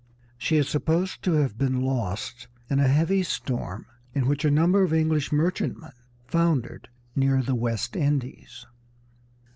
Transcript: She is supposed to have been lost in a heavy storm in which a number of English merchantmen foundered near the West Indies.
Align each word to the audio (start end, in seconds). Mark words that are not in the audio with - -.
She 0.35 0.57
is 0.57 0.67
supposed 0.67 1.21
to 1.25 1.33
have 1.33 1.59
been 1.59 1.79
lost 1.81 2.47
in 2.71 2.79
a 2.79 2.87
heavy 2.87 3.21
storm 3.21 3.85
in 4.15 4.25
which 4.25 4.43
a 4.43 4.49
number 4.49 4.81
of 4.81 4.91
English 4.93 5.31
merchantmen 5.31 5.93
foundered 6.25 6.89
near 7.15 7.43
the 7.43 7.53
West 7.53 7.95
Indies. 7.95 8.65